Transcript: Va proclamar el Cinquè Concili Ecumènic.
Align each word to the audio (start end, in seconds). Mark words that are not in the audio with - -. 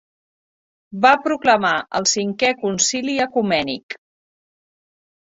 Va 1.01 1.11
proclamar 1.27 1.73
el 1.99 2.07
Cinquè 2.11 2.49
Concili 2.63 3.19
Ecumènic. 3.27 3.97